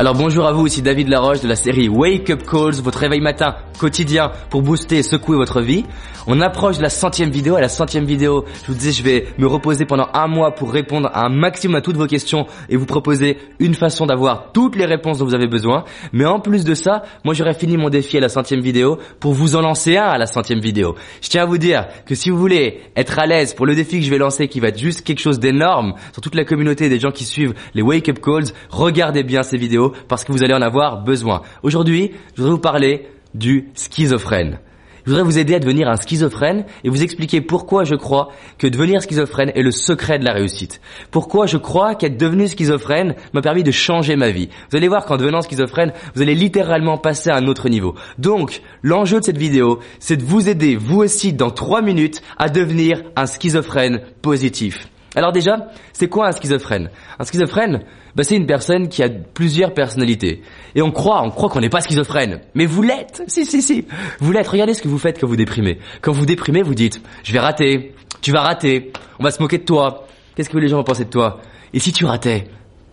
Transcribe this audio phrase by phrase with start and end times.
[0.00, 3.20] Alors bonjour à vous, ici David Laroche de la série Wake Up Calls, votre réveil
[3.20, 5.84] matin quotidien pour booster et secouer votre vie.
[6.26, 7.56] On approche de la centième vidéo.
[7.56, 10.70] À la centième vidéo, je vous disais, je vais me reposer pendant un mois pour
[10.70, 14.76] répondre à un maximum à toutes vos questions et vous proposer une façon d'avoir toutes
[14.76, 15.84] les réponses dont vous avez besoin.
[16.12, 19.32] Mais en plus de ça, moi j'aurais fini mon défi à la centième vidéo pour
[19.32, 20.94] vous en lancer un à la centième vidéo.
[21.22, 23.98] Je tiens à vous dire que si vous voulez être à l'aise pour le défi
[23.98, 26.90] que je vais lancer qui va être juste quelque chose d'énorme sur toute la communauté
[26.90, 30.42] des gens qui suivent les Wake Up Calls, regardez bien ces vidéos parce que vous
[30.42, 31.42] allez en avoir besoin.
[31.62, 34.58] Aujourd'hui, je voudrais vous parler du schizophrène.
[35.04, 38.28] Je voudrais vous aider à devenir un schizophrène et vous expliquer pourquoi je crois
[38.58, 40.80] que devenir schizophrène est le secret de la réussite.
[41.10, 44.50] Pourquoi je crois qu'être devenu schizophrène m'a permis de changer ma vie.
[44.70, 47.94] Vous allez voir qu'en devenant schizophrène, vous allez littéralement passer à un autre niveau.
[48.18, 52.48] Donc, l'enjeu de cette vidéo, c'est de vous aider, vous aussi, dans trois minutes, à
[52.48, 54.86] devenir un schizophrène positif.
[55.16, 56.90] Alors déjà, c'est quoi un schizophrène?
[57.18, 57.82] Un schizophrène,
[58.14, 60.42] bah c'est une personne qui a plusieurs personnalités.
[60.74, 62.40] Et on croit, on croit qu'on n'est pas schizophrène.
[62.54, 63.86] Mais vous l'êtes Si, si, si.
[64.20, 64.46] Vous l'êtes.
[64.48, 65.78] Regardez ce que vous faites quand vous déprimez.
[66.00, 69.58] Quand vous déprimez, vous dites, je vais rater, tu vas rater, on va se moquer
[69.58, 70.06] de toi.
[70.36, 71.40] Qu'est-ce que les gens vont penser de toi?
[71.72, 72.46] Et si tu ratais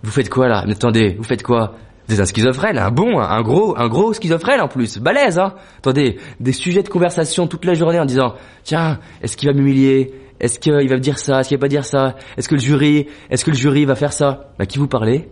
[0.04, 0.64] Vous faites quoi là?
[0.66, 1.76] Mais attendez, vous faites quoi?
[2.08, 5.56] Vous êtes un schizophrène, un bon, un gros, un gros schizophrène en plus, balèze, hein
[5.80, 10.14] Attendez, des sujets de conversation toute la journée en disant, tiens, est-ce qu'il va m'humilier?
[10.40, 11.40] Est-ce qu'il va me dire ça?
[11.40, 12.16] Est-ce qu'il va pas dire ça?
[12.38, 14.52] Est-ce que le jury, est-ce que le jury va faire ça?
[14.60, 15.30] Bah qui vous parlez?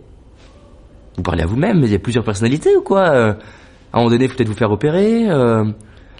[1.16, 3.08] Vous parlez à vous-même, mais il y a plusieurs personnalités ou quoi?
[3.10, 3.32] Euh,
[3.92, 5.30] À un moment donné, faut peut-être vous faire opérer.
[5.30, 5.64] Euh.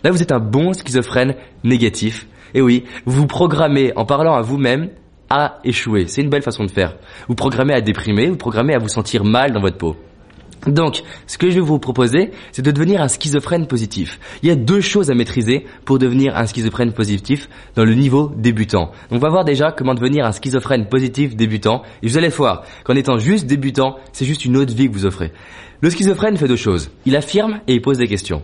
[0.04, 1.34] Là, vous êtes un bon schizophrène
[1.64, 2.26] négatif.
[2.54, 4.90] Et oui, vous vous programmez en parlant à vous-même
[5.28, 6.06] à échouer.
[6.06, 6.96] C'est une belle façon de faire.
[7.28, 9.96] Vous programmez à déprimer, vous programmez à vous sentir mal dans votre peau.
[10.66, 14.18] Donc, ce que je vais vous proposer, c'est de devenir un schizophrène positif.
[14.42, 18.32] Il y a deux choses à maîtriser pour devenir un schizophrène positif dans le niveau
[18.36, 18.90] débutant.
[19.10, 21.82] Donc, on va voir déjà comment devenir un schizophrène positif débutant.
[22.02, 25.06] Et vous allez voir qu'en étant juste débutant, c'est juste une autre vie que vous
[25.06, 25.32] offrez.
[25.80, 26.90] Le schizophrène fait deux choses.
[27.04, 28.42] Il affirme et il pose des questions.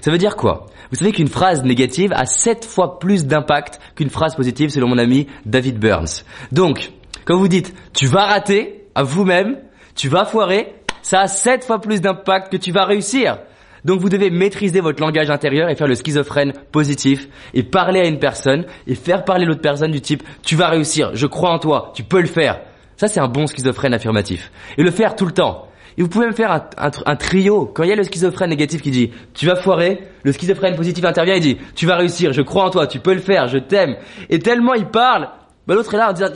[0.00, 0.66] Ça veut dire quoi?
[0.90, 4.98] Vous savez qu'une phrase négative a sept fois plus d'impact qu'une phrase positive selon mon
[4.98, 6.24] ami David Burns.
[6.52, 6.92] Donc,
[7.24, 9.58] quand vous dites tu vas rater à vous-même,
[9.94, 10.72] tu vas foirer,
[11.02, 13.38] ça a sept fois plus d'impact que tu vas réussir.
[13.84, 18.06] Donc vous devez maîtriser votre langage intérieur et faire le schizophrène positif et parler à
[18.06, 21.58] une personne et faire parler l'autre personne du type tu vas réussir, je crois en
[21.58, 22.60] toi, tu peux le faire.
[22.96, 24.50] Ça c'est un bon schizophrène affirmatif.
[24.76, 25.68] Et le faire tout le temps.
[25.96, 27.66] Et vous pouvez même faire un, trio.
[27.66, 31.04] Quand il y a le schizophrène négatif qui dit tu vas foirer, le schizophrène positif
[31.04, 33.58] intervient et dit tu vas réussir, je crois en toi, tu peux le faire, je
[33.58, 33.96] t'aime.
[34.30, 35.28] Et tellement il parle,
[35.66, 36.28] bah, l'autre est là en disant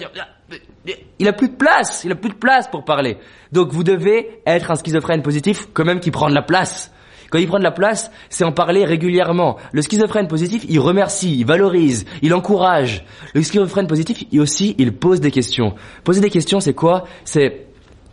[1.19, 3.19] il a plus de place, il a plus de place pour parler.
[3.53, 6.93] Donc vous devez être un schizophrène positif quand même qui prend de la place.
[7.31, 9.57] Quand il prend de la place, c'est en parler régulièrement.
[9.73, 13.07] Le schizophrène positif, il remercie, il valorise, il encourage.
[13.33, 15.75] Le schizophrène positif, il aussi, il pose des questions.
[16.05, 17.05] Poser des questions, c'est quoi?
[17.25, 17.69] C'est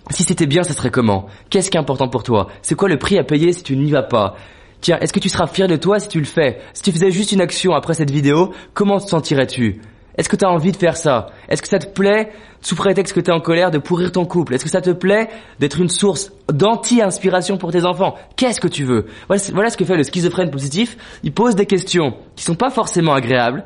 [0.10, 1.28] si c'était bien, ça serait comment?
[1.50, 2.48] Qu'est-ce qui est important pour toi?
[2.62, 4.38] C'est quoi le prix à payer si tu n'y vas pas?
[4.82, 6.62] Tiens, est-ce que tu seras fier de toi si tu le fais?
[6.74, 9.82] Si tu faisais juste une action après cette vidéo, comment te sentirais-tu?
[10.16, 11.28] Est-ce que tu as envie de faire ça?
[11.48, 12.32] Est-ce que ça te plaît,
[12.62, 14.54] sous prétexte que tu es en colère, de pourrir ton couple?
[14.54, 18.16] Est-ce que ça te plaît d'être une source d'anti-inspiration pour tes enfants?
[18.36, 19.06] Qu'est-ce que tu veux?
[19.28, 20.98] Voilà, ce que fait le schizophrène positif.
[21.24, 23.64] Il pose des questions qui sont pas forcément agréables,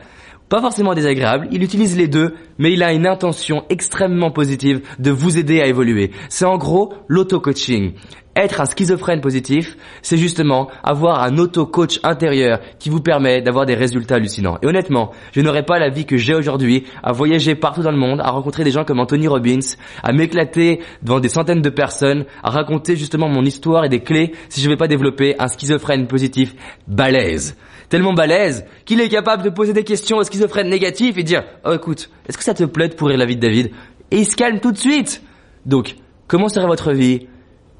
[0.53, 1.47] pas forcément désagréables.
[1.51, 5.65] Il utilise les deux, mais il a une intention extrêmement positive de vous aider à
[5.65, 6.11] évoluer.
[6.29, 7.93] C'est en gros l'auto-coaching.
[8.35, 13.73] Être un schizophrène positif, c'est justement avoir un auto-coach intérieur qui vous permet d'avoir des
[13.73, 14.59] résultats hallucinants.
[14.61, 17.97] Et honnêtement, je n'aurais pas la vie que j'ai aujourd'hui à voyager partout dans le
[17.97, 22.25] monde, à rencontrer des gens comme Anthony Robbins, à m'éclater devant des centaines de personnes,
[22.43, 25.47] à raconter justement mon histoire et des clés si je ne vais pas développer un
[25.47, 26.53] schizophrène positif
[26.87, 27.57] balèze.
[27.93, 31.73] Tellement balèze qu'il est capable de poser des questions au schizophrène négatif et dire «Oh
[31.73, 33.69] écoute, est-ce que ça te plaît de pourrir la vie de David?»
[34.09, 35.21] Et il se calme tout de suite.
[35.67, 37.27] Donc, comment serait votre vie?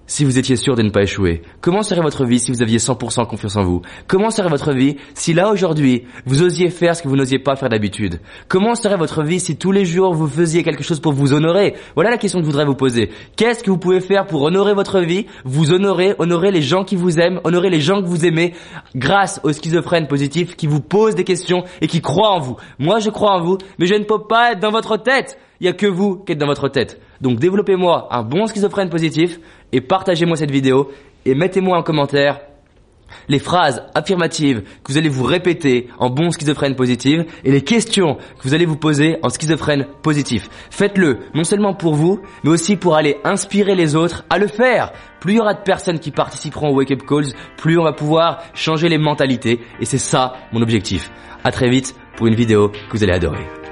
[0.06, 2.78] Si vous étiez sûr de ne pas échouer Comment serait votre vie si vous aviez
[2.78, 3.82] 100% confiance en vous?
[4.08, 7.56] Comment serait votre vie si là aujourd'hui vous osiez faire ce que vous n'osiez pas
[7.56, 8.20] faire d'habitude?
[8.50, 11.76] Comment serait votre vie si tous les jours vous faisiez quelque chose pour vous honorer?
[11.96, 13.12] Voilà la question que je voudrais vous poser.
[13.38, 16.98] Qu'est-ce que vous pouvez faire pour honorer votre vie Vous honorer, honorer les gens qui
[16.98, 18.54] vous aiment, honorer les gens que vous aimez
[18.96, 22.58] grâce aux schizophrènes positifs qui vous posent des questions et qui croient en vous?
[22.78, 25.38] Moi je crois en vous, mais je ne peux pas être dans votre tête.
[25.60, 27.00] Il n'y a que vous qui êtes dans votre tête.
[27.22, 29.40] Donc développez-moi un bon schizophrène positif
[29.72, 30.92] et partagez-moi cette vidéo
[31.26, 32.42] et mettez-moi en commentaire
[33.28, 38.16] les phrases affirmatives que vous allez vous répéter en bon schizophrène positif et les questions
[38.16, 40.50] que vous allez vous poser en schizophrène positif.
[40.70, 44.92] Faites-le non seulement pour vous, mais aussi pour aller inspirer les autres à le faire.
[45.20, 47.94] Plus il y aura de personnes qui participeront au Wake Up Calls, plus on va
[47.94, 51.12] pouvoir changer les mentalités et c'est ça mon objectif.
[51.44, 53.63] À très vite pour une vidéo que vous allez adorer.